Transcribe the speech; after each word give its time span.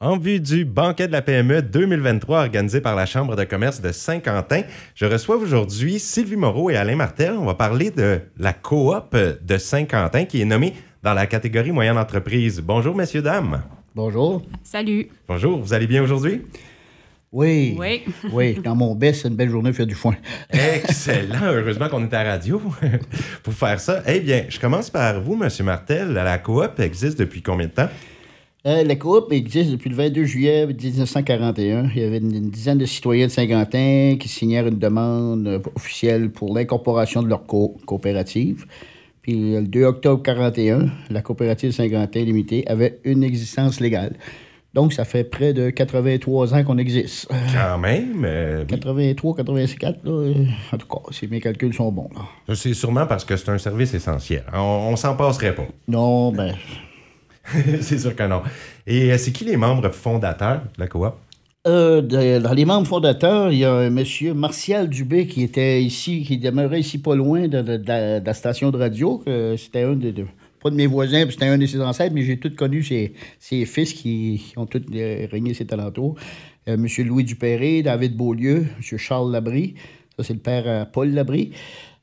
En 0.00 0.16
vue 0.16 0.38
du 0.38 0.64
banquet 0.64 1.08
de 1.08 1.12
la 1.12 1.22
PME 1.22 1.60
2023 1.60 2.42
organisé 2.42 2.80
par 2.80 2.94
la 2.94 3.04
Chambre 3.04 3.34
de 3.34 3.42
commerce 3.42 3.80
de 3.80 3.90
Saint-Quentin, 3.90 4.62
je 4.94 5.06
reçois 5.06 5.34
aujourd'hui 5.34 5.98
Sylvie 5.98 6.36
Moreau 6.36 6.70
et 6.70 6.76
Alain 6.76 6.94
Martel. 6.94 7.32
On 7.32 7.46
va 7.46 7.54
parler 7.54 7.90
de 7.90 8.20
la 8.36 8.52
coop 8.52 9.16
de 9.16 9.58
Saint-Quentin 9.58 10.24
qui 10.24 10.40
est 10.40 10.44
nommée 10.44 10.74
dans 11.02 11.14
la 11.14 11.26
catégorie 11.26 11.72
moyenne 11.72 11.98
entreprise. 11.98 12.60
Bonjour, 12.60 12.94
messieurs, 12.94 13.22
dames. 13.22 13.60
Bonjour. 13.92 14.42
Salut. 14.62 15.08
Bonjour, 15.26 15.58
vous 15.58 15.74
allez 15.74 15.88
bien 15.88 16.00
aujourd'hui? 16.00 16.42
Oui. 17.32 17.74
Oui. 17.76 18.04
oui, 18.32 18.54
dans 18.62 18.76
mon 18.76 18.94
baie, 18.94 19.12
c'est 19.12 19.26
une 19.26 19.34
belle 19.34 19.50
journée, 19.50 19.72
faire 19.72 19.84
du 19.84 19.96
foin. 19.96 20.14
Excellent. 20.48 21.40
Heureusement 21.42 21.88
qu'on 21.88 22.04
est 22.04 22.14
à 22.14 22.22
la 22.22 22.30
radio 22.34 22.62
pour 23.42 23.52
faire 23.52 23.80
ça. 23.80 24.04
Eh 24.06 24.20
bien, 24.20 24.44
je 24.48 24.60
commence 24.60 24.90
par 24.90 25.20
vous, 25.20 25.34
Monsieur 25.34 25.64
Martel. 25.64 26.12
La 26.12 26.38
coop 26.38 26.78
existe 26.78 27.18
depuis 27.18 27.42
combien 27.42 27.66
de 27.66 27.72
temps? 27.72 27.88
Euh, 28.66 28.82
la 28.82 28.96
coop 28.96 29.32
existe 29.32 29.70
depuis 29.70 29.88
le 29.88 29.94
22 29.94 30.24
juillet 30.24 30.66
1941. 30.66 31.90
Il 31.94 32.02
y 32.02 32.04
avait 32.04 32.18
une, 32.18 32.50
dizaine 32.50 32.78
de 32.78 32.86
citoyens 32.86 33.26
de 33.26 33.30
Saint-Quentin 33.30 34.16
qui 34.18 34.28
signèrent 34.28 34.66
une 34.66 34.78
demande 34.78 35.46
euh, 35.46 35.58
officielle 35.76 36.30
pour 36.30 36.54
l'incorporation 36.54 37.22
de 37.22 37.28
leur 37.28 37.46
coopérative. 37.46 38.66
Puis 39.22 39.52
le 39.52 39.62
2 39.62 39.84
octobre 39.84 40.22
41, 40.22 40.88
la 41.10 41.22
coopérative 41.22 41.70
Saint-Quentin 41.70 42.20
limitée 42.24 42.66
avait 42.66 42.98
une 43.04 43.22
existence 43.22 43.78
légale. 43.78 44.16
Donc, 44.74 44.92
ça 44.92 45.04
fait 45.04 45.24
près 45.24 45.54
de 45.54 45.70
83 45.70 46.54
ans 46.54 46.64
qu'on 46.64 46.78
existe. 46.78 47.30
Quand 47.54 47.78
même. 47.78 48.26
83, 48.68 49.36
84, 49.36 50.00
là, 50.04 50.34
en 50.72 50.76
tout 50.76 50.86
cas, 50.86 50.98
si 51.10 51.26
mes 51.26 51.40
calculs 51.40 51.72
sont 51.72 51.90
bons. 51.90 52.10
C'est 52.54 52.74
sûrement 52.74 53.06
parce 53.06 53.24
que 53.24 53.36
c'est 53.36 53.48
un 53.48 53.58
service 53.58 53.94
essentiel. 53.94 54.44
On, 54.52 54.90
on 54.90 54.96
s'en 54.96 55.16
passerait 55.16 55.54
pas. 55.54 55.66
Non, 55.88 56.32
ben, 56.32 56.54
c'est 57.80 57.98
sûr 57.98 58.14
que 58.14 58.22
non. 58.24 58.42
Et 58.86 59.12
euh, 59.12 59.18
c'est 59.18 59.32
qui 59.32 59.44
les 59.44 59.56
membres 59.56 59.90
fondateurs 59.90 60.62
de 60.76 60.80
la 60.80 60.86
coop? 60.86 61.14
Euh, 61.66 62.00
dans 62.00 62.52
les 62.52 62.64
membres 62.64 62.86
fondateurs, 62.86 63.52
il 63.52 63.58
y 63.58 63.64
a 63.64 63.72
un 63.72 63.90
monsieur 63.90 64.32
Martial 64.32 64.88
Dubé 64.88 65.26
qui 65.26 65.42
était 65.42 65.82
ici, 65.82 66.22
qui 66.22 66.38
demeurait 66.38 66.80
ici 66.80 66.98
pas 66.98 67.14
loin 67.14 67.48
de, 67.48 68.22
la 68.24 68.34
station 68.34 68.70
de 68.70 68.78
radio. 68.78 69.22
C'était 69.56 69.82
un 69.82 69.94
de, 69.94 70.24
pas 70.60 70.70
de 70.70 70.76
mes 70.76 70.86
voisins, 70.86 71.26
c'était 71.30 71.46
un 71.46 71.58
de 71.58 71.66
ses 71.66 71.80
ancêtres, 71.80 72.14
mais 72.14 72.22
j'ai 72.22 72.38
tout 72.38 72.54
connu 72.54 72.82
ses, 72.82 73.12
fils 73.40 73.92
qui, 73.92 74.52
ont 74.56 74.66
tous 74.66 74.82
régné 75.30 75.54
ses 75.54 75.66
talentos. 75.66 76.16
Euh, 76.68 76.76
monsieur 76.76 77.04
Louis 77.04 77.24
Dupéré, 77.24 77.82
David 77.82 78.16
Beaulieu, 78.16 78.66
monsieur 78.76 78.98
Charles 78.98 79.32
Labrie, 79.32 79.74
ça 80.18 80.24
c'est 80.24 80.34
le 80.34 80.40
père 80.40 80.90
Paul 80.90 81.10
Labrie. 81.10 81.52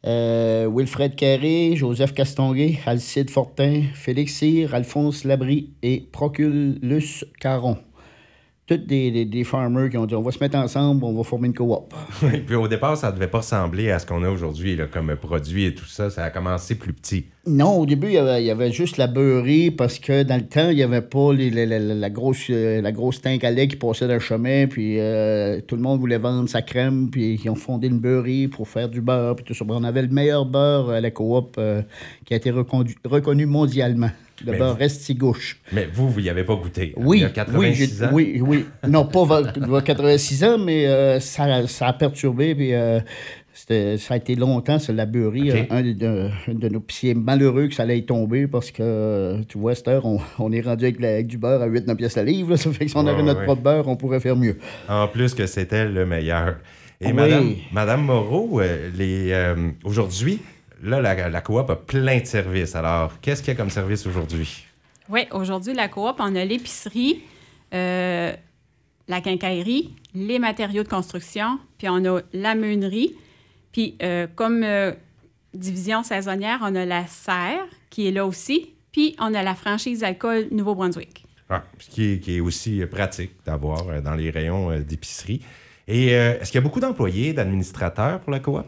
Euh, 0.06 0.70
Wilfred 0.72 1.16
Carré, 1.16 1.76
Joseph 1.76 2.14
Castonguay, 2.14 2.80
Alcide 2.86 3.32
Fortin, 3.32 3.84
Félix 3.96 4.34
Cyr, 4.36 4.76
Alphonse 4.76 5.24
Labrie 5.24 5.72
et 5.82 6.08
Proculus 6.12 7.26
Caron 7.40 7.78
tous 8.68 8.78
des, 8.78 9.26
des, 9.26 9.44
farmers 9.44 9.90
qui 9.90 9.98
ont 9.98 10.06
dit 10.06 10.16
on 10.16 10.22
va 10.22 10.32
se 10.32 10.40
mettre 10.40 10.58
ensemble, 10.58 11.04
on 11.04 11.16
va 11.16 11.24
former 11.24 11.48
une 11.48 11.54
coop. 11.54 11.94
Puis 12.48 12.56
au 12.56 12.68
départ, 12.68 12.98
ça 12.98 13.12
ne 13.12 13.16
devait 13.16 13.28
pas 13.28 13.40
ressembler 13.40 13.92
à 13.92 14.00
ce 14.00 14.06
qu'on 14.06 14.24
a 14.24 14.30
aujourd'hui 14.30 14.80
comme 14.92 15.16
produit 15.16 15.66
et 15.66 15.76
tout 15.76 15.86
ça. 15.86 16.10
Ça 16.10 16.24
a 16.24 16.30
commencé 16.32 16.76
plus 16.76 16.94
petit. 16.94 17.28
Non, 17.48 17.78
au 17.78 17.86
début, 17.86 18.08
il 18.08 18.14
y 18.14 18.18
avait, 18.18 18.50
avait 18.50 18.72
juste 18.72 18.98
la 18.98 19.06
beurrée 19.06 19.70
parce 19.70 20.00
que 20.00 20.24
dans 20.24 20.38
le 20.38 20.48
temps, 20.48 20.70
il 20.70 20.78
n'y 20.78 20.84
avait 20.84 21.02
pas 21.02 21.32
les, 21.32 21.52
la, 21.52 22.10
grosse, 22.10 22.48
euh, 22.50 22.82
la 22.82 22.92
grosse 22.92 23.22
tank 23.22 23.44
à 23.44 23.52
lait 23.52 23.68
qui 23.68 23.76
passait 23.76 24.08
dans 24.08 24.16
le 24.16 24.20
chemin, 24.20 24.66
puis 24.66 25.00
euh, 25.00 25.62
tout 25.62 25.76
le 25.76 25.82
monde 25.84 26.00
voulait 26.00 26.18
vendre 26.18 26.50
sa 26.50 26.64
crème, 26.64 27.10
puis 27.12 27.40
ils 27.44 27.50
ont 27.50 27.56
fondé 27.56 27.88
une 27.88 28.00
beurrée 28.00 28.48
pour 28.48 28.68
faire 28.68 28.90
du 28.90 29.00
beurre, 29.00 29.36
puis 29.36 29.46
tout 29.46 29.54
ça. 29.54 29.64
On 29.68 29.84
avait 29.84 30.02
le 30.02 30.08
meilleur 30.08 30.46
beurre 30.46 30.90
à 30.90 31.02
la 31.02 31.12
coop 31.12 31.56
euh, 31.60 31.84
qui 32.26 32.34
a 32.34 32.38
été 32.38 32.52
reconnu 32.52 33.46
mondialement. 33.46 34.10
Le 34.44 34.52
mais 34.52 34.58
beurre 34.58 34.78
gauche. 35.12 35.62
Mais 35.72 35.88
vous, 35.92 36.10
vous 36.10 36.22
n'y 36.22 36.30
avez 36.30 36.44
pas 36.44 36.56
goûté. 36.56 36.94
Oui. 36.98 37.20
Il 37.20 37.22
y 37.22 37.26
a 37.26 37.30
86 37.30 38.04
ans? 38.04 38.10
Oui, 38.12 38.42
oui. 38.46 38.66
Non, 38.88 39.06
pas 39.06 39.42
86 39.82 40.44
ans, 40.44 40.58
mais 40.58 40.88
euh, 40.88 41.20
ça, 41.20 41.66
ça, 41.68 41.88
a 41.88 41.94
perturbé. 41.94 42.54
Puis, 42.54 42.74
euh, 42.74 43.00
ça 43.56 44.14
a 44.14 44.18
été 44.18 44.36
longtemps, 44.36 44.80
c'est 44.80 44.94
la 44.94 45.06
beurrie. 45.06 45.52
Un, 45.70 45.82
de, 45.82 46.70
nos 46.70 46.82
pieds 46.82 47.14
malheureux 47.14 47.68
que 47.68 47.74
ça 47.74 47.84
allait 47.84 48.02
tomber 48.02 48.48
parce 48.48 48.72
que, 48.72 49.42
tu 49.48 49.58
vois, 49.58 49.76
cette 49.76 49.88
heure, 49.88 50.06
on, 50.06 50.52
est 50.52 50.62
rendu 50.62 50.86
avec, 50.86 51.28
du 51.28 51.38
beurre 51.38 51.62
à 51.62 51.70
8-9 51.70 51.96
pièces 51.96 52.18
à 52.18 52.24
livre. 52.24 52.56
Ça 52.58 52.72
fait 52.72 52.86
que 52.86 52.92
si 52.92 52.98
on 52.98 53.08
avait 53.08 53.24
notre 53.24 53.44
propre 53.44 53.62
beurre, 53.62 53.88
on 53.88 53.96
pourrait 53.96 54.20
faire 54.20 54.36
mieux. 54.36 54.58
En 54.90 55.08
plus 55.08 55.34
que 55.34 55.46
c'était 55.48 55.86
le 55.86 56.06
meilleur. 56.06 56.58
Et 57.02 57.14
Madame, 57.14 57.56
Madame 57.72 58.04
Moreau, 58.04 58.62
euh, 58.62 58.90
les, 58.96 59.34
aujourd'hui, 59.84 60.40
là, 60.84 61.02
la, 61.02 61.42
coop 61.42 61.70
a 61.70 61.76
plein 61.76 62.20
de 62.20 62.26
services. 62.26 62.76
Alors, 62.76 63.20
qu'est-ce 63.22 63.42
qu'il 63.42 63.54
y 63.54 63.56
a 63.56 63.58
comme 63.58 63.70
service 63.70 64.06
aujourd'hui? 64.06 64.66
Oui, 65.10 65.22
aujourd'hui, 65.32 65.74
la 65.74 65.88
coop, 65.88 66.16
on 66.20 66.36
a 66.36 66.46
l'épicerie, 66.46 67.22
euh, 67.74 68.34
la 69.08 69.22
quincaillerie, 69.22 69.94
les 70.14 70.40
matériaux 70.40 70.84
de 70.84 70.88
construction, 70.88 71.60
puis 71.78 71.88
on 71.90 72.04
a 72.06 72.22
la 72.34 72.56
meunerie. 72.56 73.16
Puis, 73.76 73.98
euh, 74.02 74.26
comme 74.34 74.64
euh, 74.64 74.94
division 75.54 76.02
saisonnière, 76.02 76.60
on 76.62 76.74
a 76.76 76.86
la 76.86 77.06
serre 77.08 77.68
qui 77.90 78.08
est 78.08 78.12
là 78.12 78.26
aussi. 78.26 78.74
Puis, 78.94 79.18
on 79.20 79.34
a 79.34 79.44
la 79.44 79.54
franchise 79.54 80.02
alcool 80.02 80.48
Nouveau-Brunswick. 80.52 81.26
Ah, 81.50 81.62
qui, 81.78 82.22
qui, 82.22 82.38
est 82.38 82.40
aussi 82.40 82.86
pratique 82.86 83.32
d'avoir 83.46 84.02
dans 84.02 84.16
les 84.16 84.30
rayons 84.30 84.80
d'épicerie. 84.80 85.42
Et 85.90 86.08
est-ce 86.08 86.52
qu'il 86.52 86.56
y 86.56 86.58
a 86.58 86.62
beaucoup 86.62 86.80
d'employés, 86.80 87.34
d'administrateurs 87.34 88.22
pour 88.22 88.32
la 88.32 88.40
coop? 88.40 88.64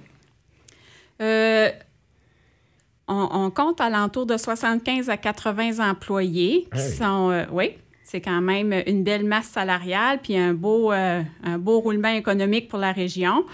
on, 3.07 3.49
compte 3.51 3.79
alentour 3.79 4.25
de 4.25 4.35
75 4.35 5.09
à 5.09 5.15
80 5.15 5.79
employés 5.89 6.67
qui 6.73 6.81
sont, 6.81 7.31
euh, 7.31 7.45
oui, 7.51 7.71
c'est 8.03 8.21
quand 8.21 8.41
même 8.41 8.73
une 8.85 9.03
belle 9.03 9.25
masse 9.25 9.47
salariale, 9.47 10.19
puis 10.21 10.37
un 10.37 10.53
beau, 10.53 10.91
euh, 10.91 11.21
un 11.43 11.57
beau 11.57 11.79
roulement 11.79 12.09
économique 12.09 12.67
pour 12.67 12.79
la 12.79 12.91
région. 12.91 13.45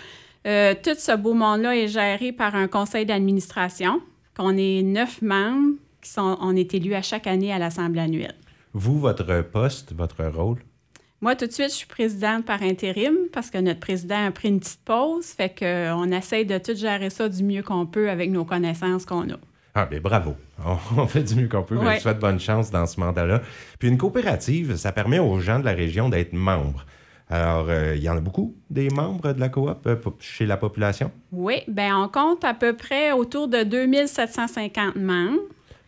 Euh, 0.46 0.74
tout 0.81 0.96
ce 0.98 1.16
beau 1.16 1.34
monde-là 1.34 1.76
est 1.76 1.88
géré 1.88 2.31
par 2.31 2.56
un 2.56 2.68
conseil 2.68 3.06
d'administration, 3.06 4.02
qu'on 4.36 4.58
est 4.58 4.81
neuf 4.81 5.22
membres 5.22 5.76
qui 6.02 6.09
sont, 6.09 6.38
on 6.42 6.56
est 6.56 6.74
élus 6.74 6.96
à 6.96 7.02
chaque 7.02 7.28
année 7.28 7.54
à 7.54 7.59
l'Assemblée 7.59 8.02
annuelle. 8.02 8.36
Vous, 8.74 9.00
votre 9.00 9.42
poste, 9.42 9.94
votre 9.94 10.26
rôle? 10.26 10.59
Moi, 11.22 11.38
tout 11.38 11.48
de 11.48 11.52
suite, 11.52 11.70
je 11.70 11.76
suis 11.76 11.88
présidente 11.88 12.44
par 12.44 12.62
intérim 12.64 13.14
parce 13.31 13.50
que 13.50 13.58
notre 13.58 13.80
président 13.80 14.26
a 14.26 14.31
pris 14.31 14.50
une 14.50 14.59
petite 14.59 14.84
pause. 14.84 15.28
Fait 15.28 15.58
qu'on 15.58 16.12
essaye 16.12 16.46
de 16.46 16.58
tout 16.58 16.75
gérer 16.75 17.10
ça 17.10 17.30
du 17.30 17.44
mieux 17.44 17.64
qu'on 17.64 17.86
peut 17.86 18.10
avec 18.10 18.30
nos 18.30 18.44
connaissances 18.44 19.06
qu'on 19.06 19.30
a. 19.30 19.38
Ah, 19.75 19.86
bien, 19.86 20.02
bravo. 20.02 20.36
On 20.98 21.08
fait 21.08 21.24
du 21.24 21.36
mieux 21.36 21.48
qu'on 21.48 21.64
peut. 21.64 21.78
Je 21.96 22.00
souhaite 22.00 22.20
bonne 22.20 22.40
chance 22.40 22.70
dans 22.70 22.86
ce 22.86 23.00
mandat-là. 23.00 23.42
Puis 23.80 23.88
une 23.88 23.98
coopérative, 23.98 24.75
ça 24.75 24.92
permet 24.92 25.20
aux 25.20 25.40
gens 25.40 25.60
de 25.60 25.66
la 25.66 25.72
région 25.72 26.10
d'être 26.10 26.34
membres. 26.34 26.86
Alors, 27.33 27.66
euh, 27.67 27.95
il 27.95 28.03
y 28.03 28.09
en 28.09 28.16
a 28.16 28.21
beaucoup 28.21 28.53
des 28.69 28.89
membres 28.89 29.33
de 29.33 29.39
la 29.39 29.49
coop 29.49 29.88
euh, 29.88 29.95
chez 30.19 30.45
la 30.45 30.55
population? 30.55 31.09
Oui, 31.31 31.61
bien, 31.67 31.99
on 31.99 32.07
compte 32.07 32.45
à 32.45 32.53
peu 32.53 32.73
près 32.73 33.11
autour 33.11 33.47
de 33.47 33.63
2750 33.63 34.97
membres. 34.97 35.39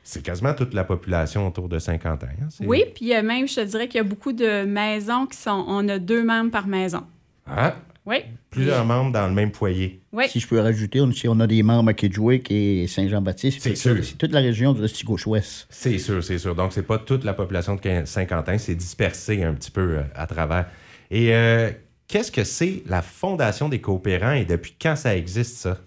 C'est 0.01 0.23
quasiment 0.23 0.55
toute 0.55 0.73
la 0.73 0.83
population 0.83 1.45
autour 1.47 1.69
de 1.69 1.77
50 1.77 2.23
ans. 2.23 2.27
Hein, 2.41 2.47
oui, 2.61 2.85
puis 2.95 3.09
même, 3.21 3.47
je 3.47 3.57
te 3.57 3.61
dirais 3.61 3.87
qu'il 3.87 3.99
y 3.99 4.01
a 4.01 4.03
beaucoup 4.03 4.33
de 4.33 4.63
maisons 4.63 5.27
qui 5.27 5.37
sont. 5.37 5.63
On 5.67 5.87
a 5.87 5.99
deux 5.99 6.23
membres 6.23 6.49
par 6.49 6.65
maison. 6.65 7.03
Ah! 7.45 7.75
Oui. 8.07 8.17
Plusieurs 8.49 8.85
membres 8.85 9.11
dans 9.11 9.27
le 9.27 9.33
même 9.33 9.51
foyer. 9.51 10.01
Oui. 10.11 10.27
Si 10.27 10.39
je 10.39 10.47
peux 10.47 10.59
rajouter, 10.59 10.99
on, 11.01 11.11
on 11.27 11.39
a 11.39 11.47
des 11.47 11.61
membres 11.61 11.89
à 11.89 11.93
Kedgewick 11.93 12.49
et 12.49 12.87
Saint-Jean-Baptiste. 12.87 13.61
C'est 13.61 13.75
sûr. 13.75 13.97
C'est 14.03 14.17
toute 14.17 14.31
la 14.31 14.41
région 14.41 14.73
de 14.73 14.81
l'Est 14.81 15.03
ouest 15.27 15.67
C'est 15.69 15.97
sûr, 15.99 16.23
c'est 16.23 16.37
sûr. 16.39 16.55
Donc, 16.55 16.73
c'est 16.73 16.83
pas 16.83 16.97
toute 16.99 17.23
la 17.23 17.33
population 17.33 17.75
de 17.75 18.05
Saint-Quentin, 18.05 18.57
c'est 18.57 18.75
dispersé 18.75 19.43
un 19.43 19.53
petit 19.53 19.71
peu 19.71 19.97
euh, 19.97 20.01
à 20.15 20.25
travers. 20.27 20.67
Et 21.11 21.33
euh, 21.33 21.71
qu'est-ce 22.07 22.31
que 22.31 22.43
c'est 22.43 22.83
la 22.87 23.01
Fondation 23.01 23.69
des 23.69 23.81
coopérants 23.81 24.33
et 24.33 24.45
depuis 24.45 24.75
quand 24.79 24.95
ça 24.95 25.15
existe, 25.15 25.57
ça? 25.57 25.77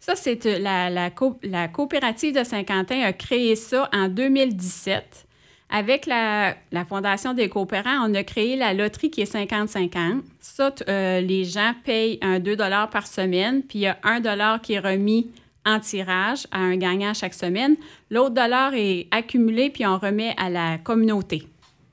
Ça, 0.00 0.16
c'est 0.16 0.44
euh, 0.44 0.58
la, 0.58 0.90
la, 0.90 1.10
la, 1.42 1.68
coopérative 1.68 2.38
de 2.38 2.44
Saint-Quentin 2.44 3.00
a 3.02 3.12
créé 3.12 3.56
ça 3.56 3.88
en 3.92 4.08
2017. 4.08 5.26
Avec 5.70 6.06
la, 6.06 6.56
Fondation 6.86 7.32
des 7.32 7.48
coopérants, 7.48 8.06
on 8.08 8.14
a 8.14 8.22
créé 8.22 8.54
la 8.54 8.74
loterie 8.74 9.10
qui 9.10 9.22
est 9.22 9.34
50-50. 9.34 10.20
Ça, 10.40 10.74
euh, 10.88 11.20
les 11.20 11.44
gens 11.44 11.72
payent 11.84 12.18
un 12.20 12.38
2 12.38 12.56
par 12.56 13.06
semaine, 13.06 13.62
puis 13.62 13.78
il 13.78 13.82
y 13.82 13.86
a 13.86 13.98
1 14.04 14.58
qui 14.58 14.74
est 14.74 14.78
remis 14.78 15.30
en 15.64 15.80
tirage 15.80 16.46
à 16.52 16.58
un 16.58 16.76
gagnant 16.76 17.14
chaque 17.14 17.34
semaine. 17.34 17.76
L'autre 18.10 18.34
dollar 18.34 18.72
est 18.74 19.08
accumulé, 19.10 19.70
puis 19.70 19.86
on 19.86 19.98
remet 19.98 20.34
à 20.36 20.50
la 20.50 20.78
communauté. 20.78 21.44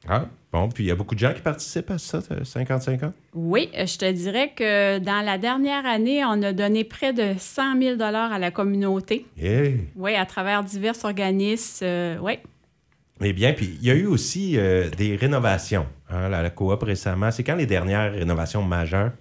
Ah, 0.07 0.25
Bon, 0.51 0.67
puis 0.67 0.83
il 0.83 0.87
y 0.87 0.91
a 0.91 0.95
beaucoup 0.95 1.15
de 1.15 1.19
gens 1.19 1.33
qui 1.33 1.41
participent 1.41 1.91
à 1.91 1.97
ça, 1.97 2.19
50-50? 2.19 3.03
Euh, 3.03 3.09
oui, 3.33 3.69
euh, 3.73 3.85
je 3.85 3.97
te 3.97 4.11
dirais 4.11 4.51
que 4.53 4.99
dans 4.99 5.21
la 5.25 5.37
dernière 5.37 5.85
année, 5.85 6.25
on 6.25 6.43
a 6.43 6.51
donné 6.51 6.83
près 6.83 7.13
de 7.13 7.35
100 7.37 7.79
000 7.81 8.01
à 8.01 8.37
la 8.37 8.51
communauté. 8.51 9.25
Oui, 9.95 10.15
à 10.15 10.25
travers 10.25 10.63
divers 10.65 11.05
organismes. 11.05 11.85
Euh, 11.85 12.17
oui. 12.21 12.33
Eh 13.21 13.31
bien, 13.31 13.53
puis 13.53 13.77
il 13.81 13.87
y 13.87 13.91
a 13.91 13.93
eu 13.93 14.07
aussi 14.07 14.57
des 14.97 15.15
rénovations, 15.15 15.85
hein, 16.09 16.27
la, 16.27 16.49
coop 16.49 16.83
récemment. 16.83 17.31
C'est 17.31 17.43
quand 17.43 17.55
les 17.55 17.67
dernières 17.67 18.11
rénovations 18.11 18.63
majeures? 18.63 19.11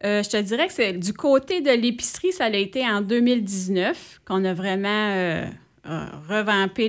je 0.00 0.28
te 0.28 0.40
dirais 0.40 0.68
que 0.68 0.72
c'est 0.74 0.92
du 0.92 1.12
côté 1.12 1.60
de 1.60 1.70
l'épicerie, 1.70 2.30
ça 2.30 2.44
a 2.44 2.50
été 2.50 2.88
en 2.88 3.00
2019 3.00 4.20
qu'on 4.24 4.44
a 4.44 4.54
vraiment 4.54 5.50
revampé 6.28 6.88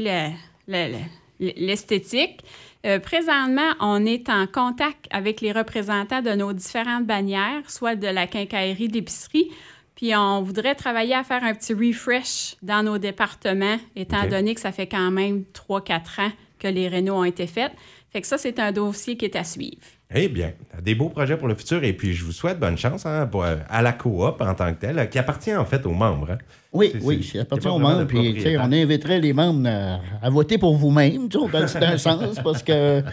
l'esthétique. 1.39 2.41
Euh, 2.85 2.99
présentement, 2.99 3.71
on 3.79 4.05
est 4.05 4.29
en 4.29 4.47
contact 4.47 5.07
avec 5.11 5.41
les 5.41 5.51
représentants 5.51 6.21
de 6.21 6.31
nos 6.31 6.53
différentes 6.53 7.05
bannières, 7.05 7.69
soit 7.69 7.95
de 7.95 8.07
la 8.07 8.27
quincaillerie, 8.27 8.87
d'épicerie, 8.87 9.49
puis 9.95 10.15
on 10.15 10.41
voudrait 10.41 10.75
travailler 10.75 11.13
à 11.13 11.25
faire 11.25 11.43
un 11.43 11.53
petit 11.53 11.73
refresh 11.73 12.55
dans 12.61 12.83
nos 12.83 12.97
départements, 12.97 13.77
étant 13.97 14.27
donné 14.27 14.55
que 14.55 14.61
ça 14.61 14.71
fait 14.71 14.87
quand 14.87 15.11
même 15.11 15.43
3-4 15.53 16.21
ans 16.21 16.31
que 16.57 16.69
les 16.69 16.87
rénaux 16.87 17.15
ont 17.15 17.25
été 17.25 17.47
faits. 17.47 17.71
Fait 18.11 18.21
que 18.21 18.27
ça, 18.27 18.37
c'est 18.39 18.57
un 18.59 18.71
dossier 18.71 19.15
qui 19.17 19.25
est 19.25 19.35
à 19.35 19.43
suivre. 19.43 19.81
Eh 20.15 20.27
bien, 20.29 20.53
des 20.81 20.95
beaux 20.95 21.09
projets 21.09 21.37
pour 21.37 21.47
le 21.47 21.53
futur 21.53 21.83
et 21.83 21.93
puis 21.93 22.13
je 22.13 22.25
vous 22.25 22.31
souhaite 22.31 22.59
bonne 22.59 22.77
chance 22.77 23.05
hein, 23.05 23.27
pour- 23.27 23.43
à 23.45 23.81
la 23.83 23.93
coop 23.93 24.41
en 24.41 24.55
tant 24.55 24.73
que 24.73 24.79
telle, 24.79 25.07
qui 25.09 25.19
appartient 25.19 25.55
en 25.55 25.65
fait 25.65 25.85
aux 25.85 25.93
membres. 25.93 26.31
hein. 26.31 26.37
Oui, 26.73 26.91
oui, 27.03 27.19
c'est- 27.21 27.33
c'est 27.33 27.39
appartient 27.41 27.67
aux 27.67 27.77
membres. 27.77 28.05
Puis, 28.05 28.17
tu 28.17 28.23
sais, 28.41 28.55
propriétaire. 28.55 28.61
on 28.67 28.71
inviterait 28.71 29.19
les 29.19 29.33
membres 29.33 29.67
à, 29.69 29.99
à 30.25 30.29
voter 30.31 30.57
pour 30.57 30.75
vous-même, 30.75 31.27
dans 31.27 31.47
un 31.53 31.97
sens, 31.99 32.39
parce 32.43 32.63
que 32.63 33.01
tu 33.01 33.05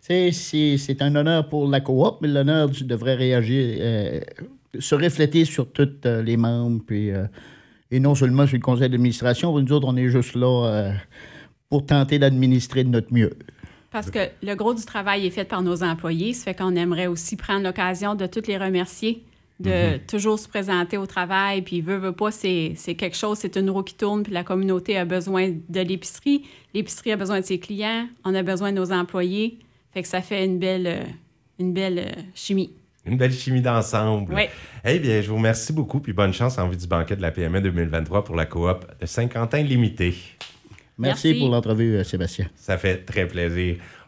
sais, 0.00 0.30
c'est 0.32 0.76
c'est 0.78 1.02
un 1.02 1.14
honneur 1.16 1.48
pour 1.48 1.68
la 1.68 1.80
coop, 1.80 2.18
mais 2.20 2.28
l'honneur 2.28 2.68
devrait 2.82 3.14
réagir, 3.16 3.76
euh, 3.80 4.20
se 4.78 4.94
refléter 4.94 5.44
sur 5.44 5.72
tous 5.72 5.88
euh, 6.06 6.22
les 6.22 6.36
membres, 6.36 6.80
puis, 6.86 7.10
euh, 7.10 7.26
et 7.90 7.98
non 7.98 8.14
seulement 8.14 8.46
sur 8.46 8.56
le 8.56 8.62
conseil 8.62 8.88
d'administration. 8.88 9.58
Nous 9.58 9.72
autres, 9.72 9.88
on 9.88 9.96
est 9.96 10.08
juste 10.08 10.36
là 10.36 10.66
euh, 10.68 10.92
pour 11.68 11.84
tenter 11.84 12.20
d'administrer 12.20 12.84
de 12.84 12.90
notre 12.90 13.12
mieux. 13.12 13.32
Parce 13.94 14.10
que 14.10 14.28
le 14.42 14.56
gros 14.56 14.74
du 14.74 14.84
travail 14.84 15.24
est 15.24 15.30
fait 15.30 15.44
par 15.44 15.62
nos 15.62 15.84
employés. 15.84 16.32
Ça 16.34 16.46
fait 16.46 16.54
qu'on 16.54 16.74
aimerait 16.74 17.06
aussi 17.06 17.36
prendre 17.36 17.62
l'occasion 17.62 18.16
de 18.16 18.26
toutes 18.26 18.48
les 18.48 18.58
remercier, 18.58 19.22
de 19.60 19.98
toujours 20.08 20.36
se 20.36 20.48
présenter 20.48 20.96
au 20.96 21.06
travail. 21.06 21.62
Puis, 21.62 21.80
veut, 21.80 21.98
veut 21.98 22.10
pas, 22.10 22.32
c'est 22.32 22.72
c'est 22.74 22.96
quelque 22.96 23.16
chose, 23.16 23.38
c'est 23.38 23.56
une 23.56 23.70
roue 23.70 23.84
qui 23.84 23.94
tourne. 23.94 24.24
Puis, 24.24 24.32
la 24.32 24.42
communauté 24.42 24.98
a 24.98 25.04
besoin 25.04 25.52
de 25.68 25.80
l'épicerie. 25.80 26.42
L'épicerie 26.74 27.12
a 27.12 27.16
besoin 27.16 27.38
de 27.38 27.44
ses 27.44 27.60
clients. 27.60 28.08
On 28.24 28.34
a 28.34 28.42
besoin 28.42 28.72
de 28.72 28.78
nos 28.78 28.90
employés. 28.90 29.60
Fait 29.92 30.02
que 30.02 30.08
ça 30.08 30.22
fait 30.22 30.44
une 30.44 30.58
belle, 30.58 30.88
euh, 30.88 31.04
une 31.60 31.72
belle 31.72 32.00
euh, 32.00 32.22
chimie. 32.34 32.72
Une 33.06 33.16
belle 33.16 33.32
chimie 33.32 33.62
d'ensemble. 33.62 34.34
Oui. 34.34 34.46
Eh 34.84 34.98
bien, 34.98 35.20
je 35.20 35.28
vous 35.28 35.36
remercie 35.36 35.72
beaucoup 35.72 36.00
puis 36.00 36.12
bonne 36.12 36.32
chance 36.32 36.58
en 36.58 36.68
vue 36.68 36.76
du 36.76 36.88
banquet 36.88 37.14
de 37.14 37.22
la 37.22 37.30
PME 37.30 37.60
2023 37.60 38.24
pour 38.24 38.34
la 38.34 38.46
coop 38.46 38.84
de 39.00 39.06
Saint-Quentin 39.06 39.62
Limité. 39.62 40.16
Merci, 40.98 41.28
Merci. 41.28 41.40
pour 41.40 41.50
l'entrevue, 41.50 41.96
euh, 41.96 42.04
Sébastien. 42.04 42.46
Ça 42.54 42.78
fait 42.78 42.98
très 43.04 43.26
plaisir. 43.26 43.76